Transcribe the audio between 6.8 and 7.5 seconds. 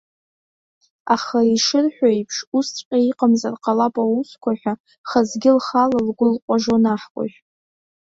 аҳкәажә.